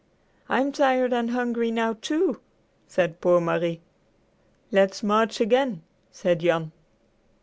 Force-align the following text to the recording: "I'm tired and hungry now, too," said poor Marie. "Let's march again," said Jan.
"I'm 0.49 0.71
tired 0.71 1.13
and 1.13 1.29
hungry 1.29 1.69
now, 1.69 1.93
too," 1.93 2.39
said 2.87 3.21
poor 3.21 3.39
Marie. 3.39 3.81
"Let's 4.71 5.03
march 5.03 5.39
again," 5.39 5.83
said 6.11 6.39
Jan. 6.39 6.71